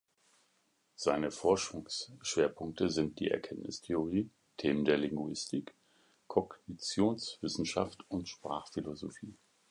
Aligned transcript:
Seine 0.95 1.29
Forschungsschwerpunkte 1.29 2.89
sind 2.89 3.19
die 3.19 3.29
Erkenntnistheorie, 3.29 4.31
Themen 4.57 4.83
der 4.83 4.97
Linguistik, 4.97 5.75
Kognitionswissenschaft 6.27 8.09
und 8.09 8.27
Sprachphilosophie. 8.27 9.35